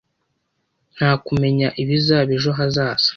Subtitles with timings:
[0.95, 3.09] Nta kumenya ibizaba ejo hazaza